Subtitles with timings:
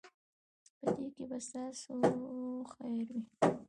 [0.81, 1.93] په دې کې به ستاسو
[2.71, 3.21] خیر وي.